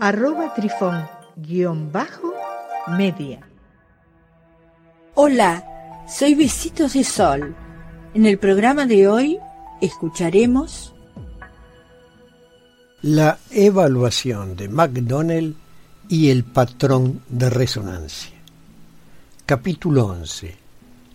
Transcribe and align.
arroba 0.00 0.54
trifón 0.54 1.08
guion 1.36 1.90
bajo 1.90 2.32
media. 2.96 3.40
Hola, 5.14 5.64
soy 6.08 6.34
Besitos 6.34 6.92
de 6.92 7.02
Sol. 7.02 7.54
En 8.14 8.24
el 8.24 8.38
programa 8.38 8.86
de 8.86 9.08
hoy 9.08 9.38
escucharemos 9.80 10.94
la 13.02 13.38
evaluación 13.50 14.56
de 14.56 14.68
McDonnell 14.68 15.56
y 16.08 16.30
el 16.30 16.44
patrón 16.44 17.22
de 17.28 17.50
resonancia. 17.50 18.36
Capítulo 19.46 20.06
11. 20.06 20.56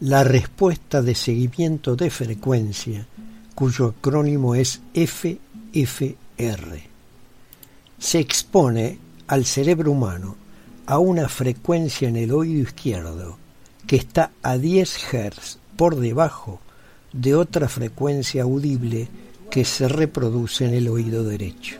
La 0.00 0.24
respuesta 0.24 1.02
de 1.02 1.14
seguimiento 1.14 1.96
de 1.96 2.10
frecuencia, 2.10 3.06
cuyo 3.54 3.94
acrónimo 3.98 4.54
es 4.54 4.80
FFR 4.94 6.89
se 8.00 8.18
expone 8.18 8.98
al 9.28 9.44
cerebro 9.44 9.92
humano 9.92 10.34
a 10.86 10.98
una 10.98 11.28
frecuencia 11.28 12.08
en 12.08 12.16
el 12.16 12.32
oído 12.32 12.62
izquierdo 12.62 13.36
que 13.86 13.96
está 13.96 14.32
a 14.42 14.56
10 14.56 14.98
Hz 15.12 15.58
por 15.76 15.96
debajo 15.96 16.60
de 17.12 17.34
otra 17.34 17.68
frecuencia 17.68 18.42
audible 18.42 19.08
que 19.50 19.64
se 19.66 19.86
reproduce 19.86 20.64
en 20.64 20.74
el 20.74 20.88
oído 20.88 21.24
derecho. 21.24 21.78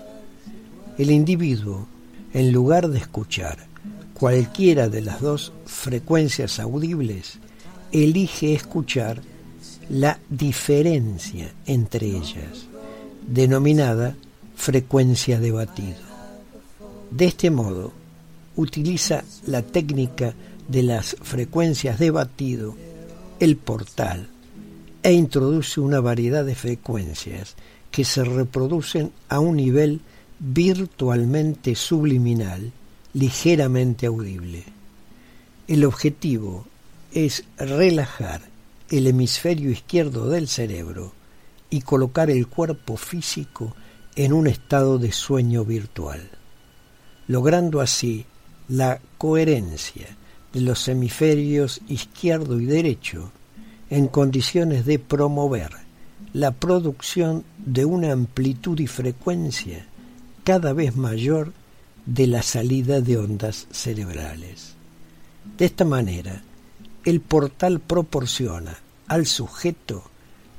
El 0.98 1.10
individuo, 1.10 1.86
en 2.34 2.52
lugar 2.52 2.88
de 2.88 2.98
escuchar 2.98 3.66
cualquiera 4.12 4.90
de 4.90 5.00
las 5.00 5.22
dos 5.22 5.52
frecuencias 5.64 6.60
audibles, 6.60 7.38
elige 7.92 8.52
escuchar 8.54 9.22
la 9.88 10.18
diferencia 10.28 11.54
entre 11.64 12.08
ellas, 12.08 12.66
denominada 13.26 14.16
frecuencia 14.54 15.40
de 15.40 15.52
batido. 15.52 16.09
De 17.10 17.24
este 17.24 17.50
modo, 17.50 17.92
utiliza 18.54 19.24
la 19.46 19.62
técnica 19.62 20.32
de 20.68 20.84
las 20.84 21.16
frecuencias 21.20 21.98
de 21.98 22.12
batido, 22.12 22.76
el 23.40 23.56
portal, 23.56 24.28
e 25.02 25.12
introduce 25.12 25.80
una 25.80 25.98
variedad 26.00 26.44
de 26.44 26.54
frecuencias 26.54 27.56
que 27.90 28.04
se 28.04 28.22
reproducen 28.22 29.10
a 29.28 29.40
un 29.40 29.56
nivel 29.56 30.02
virtualmente 30.38 31.74
subliminal, 31.74 32.70
ligeramente 33.12 34.06
audible. 34.06 34.62
El 35.66 35.84
objetivo 35.84 36.66
es 37.12 37.42
relajar 37.58 38.42
el 38.88 39.08
hemisferio 39.08 39.70
izquierdo 39.70 40.28
del 40.28 40.46
cerebro 40.46 41.12
y 41.70 41.80
colocar 41.80 42.30
el 42.30 42.46
cuerpo 42.46 42.96
físico 42.96 43.74
en 44.14 44.32
un 44.32 44.46
estado 44.46 44.98
de 44.98 45.10
sueño 45.10 45.64
virtual 45.64 46.39
logrando 47.30 47.80
así 47.80 48.26
la 48.68 49.00
coherencia 49.16 50.16
de 50.52 50.62
los 50.62 50.88
hemisferios 50.88 51.80
izquierdo 51.88 52.60
y 52.60 52.66
derecho 52.66 53.30
en 53.88 54.08
condiciones 54.08 54.84
de 54.84 54.98
promover 54.98 55.70
la 56.32 56.50
producción 56.50 57.44
de 57.56 57.84
una 57.84 58.10
amplitud 58.10 58.80
y 58.80 58.88
frecuencia 58.88 59.86
cada 60.42 60.72
vez 60.72 60.96
mayor 60.96 61.52
de 62.04 62.26
la 62.26 62.42
salida 62.42 63.00
de 63.00 63.18
ondas 63.18 63.68
cerebrales. 63.70 64.74
De 65.56 65.66
esta 65.66 65.84
manera, 65.84 66.42
el 67.04 67.20
portal 67.20 67.78
proporciona 67.78 68.76
al 69.06 69.26
sujeto 69.26 70.02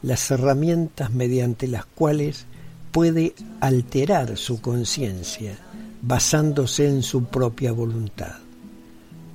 las 0.03 0.31
herramientas 0.31 1.11
mediante 1.11 1.67
las 1.67 1.83
cuales 1.83 2.45
puede 2.93 3.33
alterar 3.59 4.37
su 4.37 4.61
conciencia 4.61 5.57
basándose 6.01 6.87
en 6.87 7.03
su 7.03 7.25
propia 7.25 7.71
voluntad. 7.71 8.35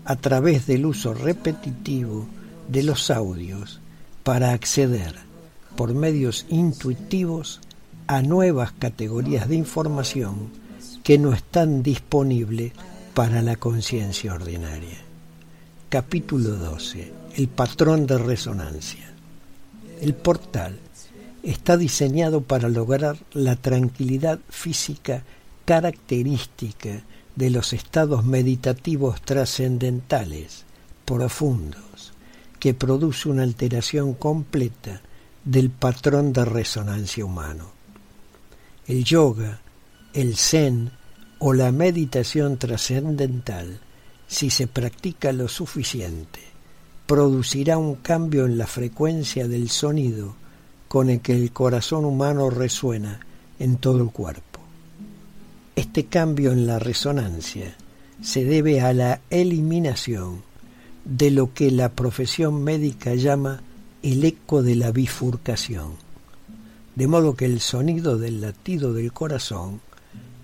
A 0.05 0.17
través 0.17 0.67
del 0.67 0.87
uso 0.87 1.15
repetitivo 1.15 2.27
de 2.69 2.83
los 2.83 3.11
audios 3.11 3.81
para 4.23 4.53
acceder 4.53 5.15
por 5.77 5.95
medios 5.95 6.47
intuitivos 6.49 7.61
a 8.07 8.23
nuevas 8.23 8.73
categorías 8.73 9.49
de 9.49 9.57
información 9.57 10.51
que 11.03 11.19
no 11.19 11.33
están 11.33 11.83
disponibles 11.83 12.73
para 13.15 13.43
la 13.43 13.57
conciencia 13.57 14.35
ordinaria. 14.35 14.99
Capítulo 15.89 16.51
12. 16.51 17.13
El 17.37 17.49
patrón 17.49 18.07
de 18.07 18.19
resonancia. 18.19 19.11
El 20.01 20.15
portal 20.15 20.79
está 21.43 21.77
diseñado 21.77 22.41
para 22.41 22.69
lograr 22.69 23.17
la 23.33 23.57
tranquilidad 23.57 24.41
física 24.49 25.23
característica 25.67 27.03
de 27.35 27.51
los 27.51 27.73
estados 27.73 28.25
meditativos 28.25 29.21
trascendentales, 29.21 30.65
profundos, 31.05 32.13
que 32.61 32.73
produce 32.73 33.29
una 33.29 33.43
alteración 33.43 34.15
completa 34.15 35.03
del 35.45 35.71
patrón 35.71 36.33
de 36.33 36.45
resonancia 36.45 37.25
humano. 37.25 37.73
El 38.87 39.05
yoga, 39.05 39.61
el 40.15 40.37
zen 40.37 40.93
o 41.41 41.53
la 41.53 41.73
meditación 41.73 42.59
trascendental, 42.59 43.81
si 44.29 44.51
se 44.51 44.69
practica 44.69 45.33
lo 45.33 45.49
suficiente, 45.49 46.41
producirá 47.07 47.77
un 47.77 47.97
cambio 47.97 48.47
en 48.47 48.57
la 48.57 48.69
frecuencia 48.69 49.49
del 49.49 49.69
sonido 49.69 50.37
con 50.87 51.11
el 51.11 51.21
que 51.21 51.35
el 51.35 51.53
corazón 51.53 52.05
humano 52.05 52.51
resuena 52.51 53.19
en 53.59 53.79
todo 53.79 54.01
el 54.01 54.11
cuerpo. 54.11 54.56
Este 55.77 56.07
cambio 56.07 56.53
en 56.53 56.67
la 56.67 56.79
resonancia 56.79 57.77
se 58.23 58.45
debe 58.45 58.81
a 58.81 58.95
la 58.95 59.21
eliminación 59.29 60.43
de 61.05 61.31
lo 61.31 61.53
que 61.53 61.71
la 61.71 61.91
profesión 61.91 62.65
médica 62.65 63.15
llama 63.15 63.63
el 64.03 64.25
eco 64.25 64.63
de 64.63 64.75
la 64.75 64.91
bifurcación, 64.91 65.93
de 66.95 67.07
modo 67.07 67.37
que 67.37 67.45
el 67.45 67.61
sonido 67.61 68.17
del 68.17 68.41
latido 68.41 68.95
del 68.95 69.13
corazón 69.13 69.83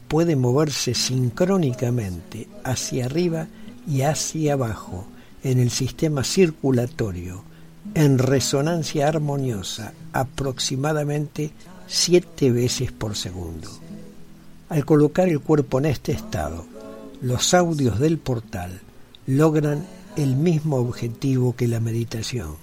puede 0.07 0.37
moverse 0.37 0.93
sincrónicamente 0.93 2.47
hacia 2.63 3.07
arriba 3.07 3.49
y 3.89 4.03
hacia 4.03 4.53
abajo 4.53 5.07
en 5.43 5.59
el 5.59 5.71
sistema 5.71 6.25
circulatorio 6.25 7.43
en 7.95 8.19
resonancia 8.19 9.09
armoniosa 9.09 9.95
aproximadamente 10.13 11.53
siete 11.87 12.53
veces 12.53 12.93
por 12.93 13.17
segundo. 13.17 13.82
Al 14.73 14.87
colocar 14.87 15.29
el 15.29 15.41
cuerpo 15.41 15.81
en 15.81 15.85
este 15.85 16.13
estado, 16.13 16.65
los 17.21 17.53
audios 17.53 17.99
del 17.99 18.17
portal 18.17 18.81
logran 19.27 19.85
el 20.17 20.35
mismo 20.35 20.77
objetivo 20.77 21.55
que 21.55 21.69
la 21.69 21.79
meditación, 21.79 22.57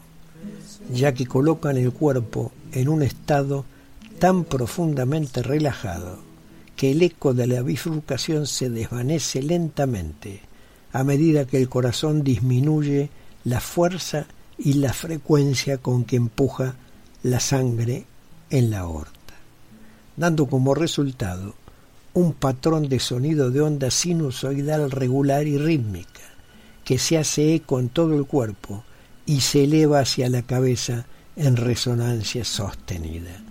ya 0.92 1.14
que 1.14 1.28
colocan 1.28 1.78
el 1.78 1.92
cuerpo 1.92 2.52
en 2.72 2.90
un 2.90 3.04
estado 3.04 3.64
tan 4.18 4.44
profundamente 4.44 5.44
relajado 5.44 6.18
que 6.76 6.94
el 6.94 7.04
eco 7.04 7.36
de 7.36 7.46
la 7.46 7.62
bifurcación 7.62 8.48
se 8.48 8.72
desvanece 8.72 9.44
lentamente 9.44 10.42
a 10.92 11.04
medida 11.04 11.46
que 11.46 11.58
el 11.58 11.70
corazón 11.70 12.24
disminuye 12.24 13.12
la 13.44 13.60
fuerza 13.60 14.26
y 14.58 14.74
la 14.74 14.94
frecuencia 14.94 15.78
con 15.78 16.06
que 16.06 16.16
empuja 16.16 16.74
la 17.22 17.40
sangre 17.40 18.08
en 18.50 18.72
la 18.72 18.80
aorta, 18.80 19.36
dando 20.18 20.48
como 20.48 20.74
resultado 20.74 21.54
un 22.20 22.34
patrón 22.34 22.90
de 22.90 23.00
sonido 23.00 23.50
de 23.50 23.62
onda 23.62 23.90
sinusoidal 23.90 24.92
regular 24.92 25.48
y 25.48 25.58
rítmica, 25.58 26.22
que 26.84 27.00
se 27.00 27.18
hace 27.18 27.56
eco 27.56 27.80
en 27.80 27.90
todo 27.90 28.16
el 28.16 28.26
cuerpo 28.26 28.84
y 29.26 29.42
se 29.42 29.64
eleva 29.64 30.00
hacia 30.00 30.30
la 30.30 30.42
cabeza 30.42 31.06
en 31.36 31.56
resonancia 31.56 32.44
sostenida. 32.44 33.42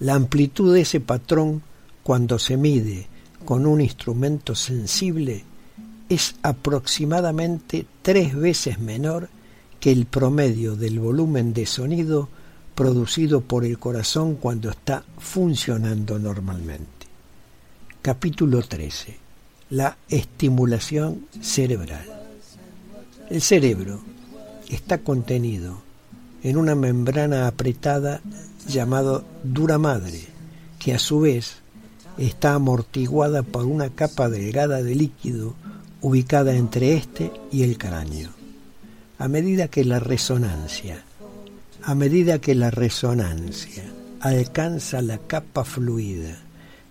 La 0.00 0.14
amplitud 0.14 0.74
de 0.74 0.82
ese 0.82 1.00
patrón, 1.00 1.62
cuando 2.04 2.38
se 2.38 2.56
mide 2.56 3.08
con 3.44 3.66
un 3.66 3.80
instrumento 3.80 4.54
sensible, 4.54 5.44
es 6.08 6.36
aproximadamente 6.42 7.84
tres 8.02 8.34
veces 8.36 8.78
menor 8.78 9.28
que 9.80 9.90
el 9.90 10.06
promedio 10.06 10.76
del 10.76 11.00
volumen 11.00 11.52
de 11.52 11.66
sonido 11.66 12.28
producido 12.74 13.40
por 13.40 13.64
el 13.64 13.78
corazón 13.78 14.36
cuando 14.36 14.70
está 14.70 15.02
funcionando 15.18 16.18
normalmente. 16.18 16.97
Capítulo 18.00 18.62
13. 18.62 19.18
la 19.70 19.98
estimulación 20.08 21.26
cerebral. 21.42 22.06
El 23.28 23.42
cerebro 23.42 24.00
está 24.70 24.98
contenido 24.98 25.82
en 26.44 26.56
una 26.56 26.76
membrana 26.76 27.48
apretada 27.48 28.22
llamada 28.68 29.24
dura 29.42 29.78
madre, 29.78 30.20
que 30.78 30.94
a 30.94 31.00
su 31.00 31.20
vez 31.20 31.56
está 32.16 32.54
amortiguada 32.54 33.42
por 33.42 33.66
una 33.66 33.90
capa 33.90 34.28
delgada 34.28 34.80
de 34.80 34.94
líquido 34.94 35.54
ubicada 36.00 36.54
entre 36.54 36.94
este 36.94 37.32
y 37.50 37.64
el 37.64 37.78
cráneo. 37.78 38.30
A 39.18 39.26
medida 39.26 39.66
que 39.66 39.84
la 39.84 39.98
resonancia, 39.98 41.02
a 41.82 41.94
medida 41.96 42.38
que 42.38 42.54
la 42.54 42.70
resonancia 42.70 43.84
alcanza 44.20 45.02
la 45.02 45.18
capa 45.18 45.64
fluida 45.64 46.47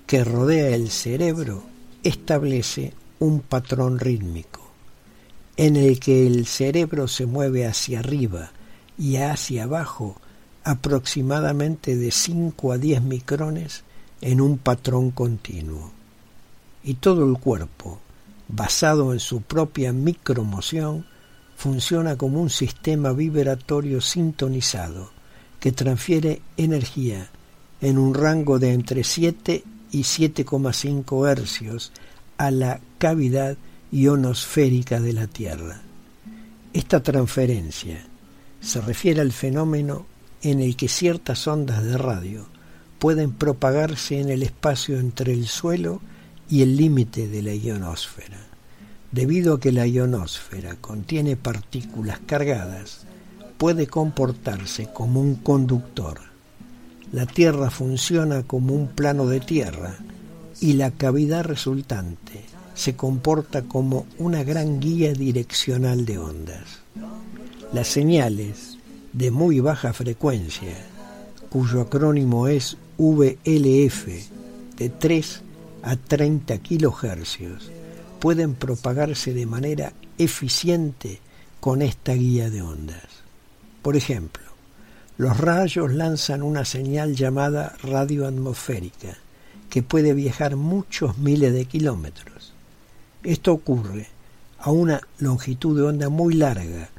que 0.08 0.24
rodea 0.24 0.70
el 0.70 0.90
cerebro, 0.90 1.64
establece 2.02 2.94
un 3.20 3.42
patrón 3.42 4.00
rítmico 4.00 4.68
en 5.58 5.76
el 5.76 6.00
que 6.00 6.26
el 6.26 6.46
cerebro 6.46 7.08
se 7.08 7.26
mueve 7.26 7.66
hacia 7.66 8.00
arriba 8.00 8.52
y 8.98 9.18
hacia 9.18 9.64
abajo 9.64 10.16
aproximadamente 10.64 11.98
de 11.98 12.12
5 12.12 12.72
a 12.72 12.78
10 12.78 13.02
micrones 13.02 13.84
en 14.22 14.40
un 14.40 14.60
patrón 14.60 15.12
continuo. 15.12 15.92
Y 16.84 16.96
todo 16.96 17.28
el 17.28 17.38
cuerpo, 17.40 18.00
basado 18.48 19.14
en 19.14 19.20
su 19.20 19.42
propia 19.42 19.92
micromoción, 19.94 21.06
funciona 21.56 22.18
como 22.18 22.40
un 22.40 22.52
sistema 22.52 23.12
vibratorio 23.14 24.00
sintonizado 24.00 25.10
que 25.60 25.72
transfiere 25.72 26.42
energía 26.56 27.30
en 27.82 27.98
un 27.98 28.14
rango 28.14 28.60
de 28.60 28.74
entre 28.74 29.04
7 29.04 29.64
y 29.92 30.02
7,5 30.02 31.30
hercios 31.30 31.92
a 32.38 32.52
la 32.52 32.82
cavidad 32.98 33.58
ionosférica 33.92 35.00
de 35.00 35.14
la 35.14 35.28
Tierra. 35.28 35.82
Esta 36.74 37.02
transferencia 37.02 38.06
se 38.60 38.82
refiere 38.82 39.22
al 39.22 39.32
fenómeno 39.32 40.06
en 40.42 40.62
el 40.62 40.76
que 40.76 40.88
ciertas 40.88 41.48
ondas 41.48 41.84
de 41.84 41.98
radio 41.98 42.48
pueden 43.00 43.32
propagarse 43.32 44.20
en 44.20 44.30
el 44.30 44.44
espacio 44.44 45.00
entre 45.00 45.34
el 45.34 45.48
suelo 45.48 46.02
y 46.50 46.62
el 46.62 46.78
límite 46.78 47.28
de 47.28 47.42
la 47.42 47.54
ionosfera. 47.54 48.40
Debido 49.12 49.56
a 49.56 49.60
que 49.60 49.72
la 49.72 49.88
ionosfera 49.88 50.76
contiene 50.76 51.36
partículas 51.36 52.20
cargadas, 52.26 53.06
puede 53.58 53.88
comportarse 53.88 54.92
como 54.94 55.22
un 55.22 55.36
conductor. 55.36 56.20
La 57.12 57.26
Tierra 57.26 57.70
funciona 57.70 58.44
como 58.44 58.74
un 58.74 58.88
plano 58.88 59.28
de 59.28 59.40
tierra 59.40 59.96
y 60.60 60.74
la 60.74 60.92
cavidad 60.92 61.46
resultante 61.46 62.44
se 62.78 62.96
comporta 62.96 63.64
como 63.64 64.06
una 64.20 64.44
gran 64.44 64.80
guía 64.80 65.14
direccional 65.14 66.06
de 66.06 66.20
ondas. 66.20 66.82
Las 67.74 67.88
señales 67.88 68.78
de 69.14 69.32
muy 69.32 69.60
baja 69.60 69.94
frecuencia, 69.94 70.76
cuyo 71.50 71.82
acrónimo 71.82 72.48
es 72.48 72.78
VLF, 72.98 74.08
de 74.78 74.90
3 74.90 75.42
a 75.82 75.96
30 75.96 76.60
kHz, 76.60 77.38
pueden 78.20 78.54
propagarse 78.54 79.34
de 79.34 79.46
manera 79.46 79.94
eficiente 80.18 81.20
con 81.60 81.82
esta 81.82 82.14
guía 82.14 82.50
de 82.50 82.62
ondas. 82.62 83.24
Por 83.82 83.96
ejemplo, 83.96 84.47
los 85.18 85.38
rayos 85.38 85.92
lanzan 85.94 86.44
una 86.44 86.64
señal 86.64 87.16
llamada 87.16 87.76
radio 87.82 88.28
atmosférica, 88.28 89.18
que 89.70 89.82
puede 89.82 90.14
viajar 90.14 90.56
muchos 90.56 91.18
miles 91.18 91.54
de 91.54 91.66
kilómetros. 91.66 92.54
Esto 93.24 93.52
ocurre 93.52 94.08
a 94.60 94.72
una 94.72 95.02
longitud 95.18 95.76
de 95.76 95.84
onda 95.84 96.10
muy 96.10 96.36
larga, 96.36 96.90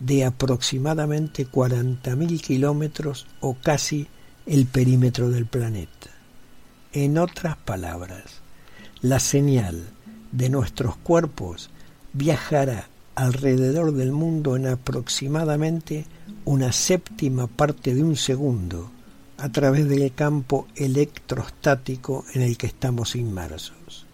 de 0.00 0.24
aproximadamente 0.24 1.46
40.000 1.46 2.40
kilómetros 2.40 3.26
o 3.40 3.54
casi 3.54 4.08
el 4.46 4.66
perímetro 4.66 5.30
del 5.30 5.46
planeta. 5.46 6.10
En 6.92 7.18
otras 7.18 7.56
palabras, 7.56 8.40
la 9.00 9.20
señal 9.20 9.88
de 10.32 10.48
nuestros 10.50 10.96
cuerpos 10.96 11.70
viajará 12.12 12.88
alrededor 13.18 13.92
del 13.94 14.12
mundo 14.12 14.54
en 14.54 14.68
aproximadamente 14.68 16.06
una 16.44 16.70
séptima 16.70 17.48
parte 17.48 17.92
de 17.92 18.04
un 18.04 18.14
segundo 18.14 18.92
a 19.38 19.48
través 19.48 19.88
del 19.88 20.14
campo 20.14 20.68
electrostático 20.76 22.24
en 22.34 22.42
el 22.42 22.56
que 22.56 22.68
estamos 22.68 23.16
inmersos. 23.16 24.06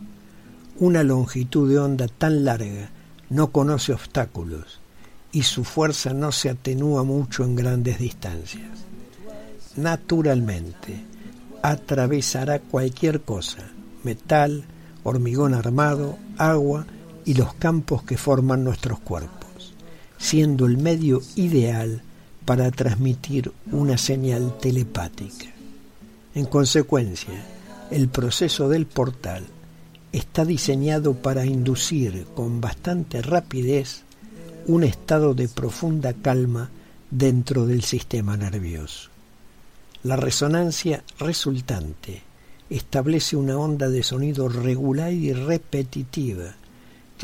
Una 0.78 1.02
longitud 1.02 1.68
de 1.68 1.78
onda 1.78 2.08
tan 2.08 2.46
larga 2.46 2.88
no 3.28 3.52
conoce 3.52 3.92
obstáculos 3.92 4.80
y 5.32 5.42
su 5.42 5.64
fuerza 5.64 6.14
no 6.14 6.32
se 6.32 6.48
atenúa 6.48 7.04
mucho 7.04 7.44
en 7.44 7.56
grandes 7.56 7.98
distancias. 7.98 8.86
Naturalmente, 9.76 11.04
atravesará 11.62 12.58
cualquier 12.58 13.20
cosa, 13.20 13.68
metal, 14.02 14.64
hormigón 15.02 15.52
armado, 15.52 16.16
agua 16.38 16.86
y 17.24 17.34
los 17.34 17.54
campos 17.54 18.02
que 18.02 18.16
forman 18.16 18.64
nuestros 18.64 19.00
cuerpos, 19.00 19.74
siendo 20.18 20.66
el 20.66 20.78
medio 20.78 21.22
ideal 21.36 22.02
para 22.44 22.70
transmitir 22.70 23.52
una 23.72 23.96
señal 23.96 24.58
telepática. 24.58 25.46
En 26.34 26.46
consecuencia, 26.46 27.44
el 27.90 28.08
proceso 28.08 28.68
del 28.68 28.86
portal 28.86 29.44
está 30.12 30.44
diseñado 30.44 31.14
para 31.14 31.46
inducir 31.46 32.26
con 32.34 32.60
bastante 32.60 33.22
rapidez 33.22 34.02
un 34.66 34.84
estado 34.84 35.34
de 35.34 35.48
profunda 35.48 36.12
calma 36.12 36.70
dentro 37.10 37.66
del 37.66 37.82
sistema 37.82 38.36
nervioso. 38.36 39.10
La 40.02 40.16
resonancia 40.16 41.02
resultante 41.18 42.22
establece 42.68 43.36
una 43.36 43.56
onda 43.56 43.88
de 43.88 44.02
sonido 44.02 44.48
regular 44.48 45.12
y 45.12 45.32
repetitiva 45.32 46.54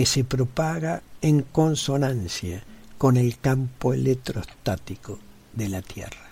que 0.00 0.06
se 0.06 0.24
propaga 0.24 1.02
en 1.20 1.42
consonancia 1.42 2.62
con 2.96 3.18
el 3.18 3.38
campo 3.38 3.92
electrostático 3.92 5.18
de 5.52 5.68
la 5.68 5.82
Tierra. 5.82 6.30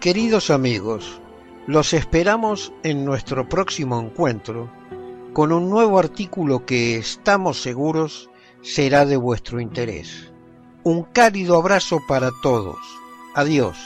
Queridos 0.00 0.50
amigos, 0.50 1.20
los 1.68 1.94
esperamos 1.94 2.72
en 2.82 3.04
nuestro 3.04 3.48
próximo 3.48 4.00
encuentro 4.00 4.68
con 5.32 5.52
un 5.52 5.70
nuevo 5.70 6.00
artículo 6.00 6.66
que 6.66 6.96
estamos 6.96 7.62
seguros 7.62 8.28
será 8.62 9.06
de 9.06 9.16
vuestro 9.16 9.60
interés. 9.60 10.32
Un 10.82 11.04
cálido 11.04 11.56
abrazo 11.56 12.00
para 12.08 12.32
todos. 12.42 12.78
Adiós. 13.36 13.78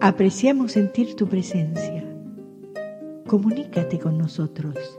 Apreciamos 0.00 0.72
sentir 0.72 1.14
tu 1.14 1.28
presencia. 1.28 2.04
Comunícate 3.24 4.00
con 4.00 4.18
nosotros. 4.18 4.98